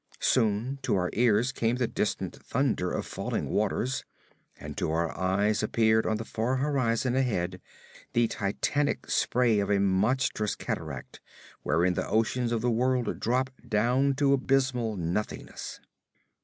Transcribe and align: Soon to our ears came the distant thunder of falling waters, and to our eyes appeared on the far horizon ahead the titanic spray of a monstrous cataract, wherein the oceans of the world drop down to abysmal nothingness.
Soon 0.19 0.79
to 0.81 0.95
our 0.95 1.11
ears 1.13 1.51
came 1.51 1.75
the 1.75 1.85
distant 1.85 2.35
thunder 2.35 2.89
of 2.91 3.05
falling 3.05 3.51
waters, 3.51 4.03
and 4.59 4.75
to 4.75 4.89
our 4.89 5.15
eyes 5.15 5.61
appeared 5.61 6.07
on 6.07 6.17
the 6.17 6.25
far 6.25 6.55
horizon 6.55 7.15
ahead 7.15 7.61
the 8.13 8.27
titanic 8.27 9.07
spray 9.11 9.59
of 9.59 9.69
a 9.69 9.79
monstrous 9.79 10.55
cataract, 10.55 11.21
wherein 11.61 11.93
the 11.93 12.09
oceans 12.09 12.51
of 12.51 12.61
the 12.61 12.71
world 12.71 13.19
drop 13.19 13.51
down 13.69 14.15
to 14.15 14.33
abysmal 14.33 14.97
nothingness. 14.97 15.79